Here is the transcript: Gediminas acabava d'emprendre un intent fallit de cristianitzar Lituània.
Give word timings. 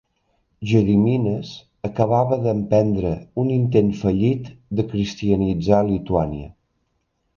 Gediminas 0.69 1.51
acabava 1.89 2.39
d'emprendre 2.47 3.11
un 3.43 3.51
intent 3.57 3.91
fallit 4.01 4.49
de 4.81 4.87
cristianitzar 4.95 5.83
Lituània. 5.91 6.51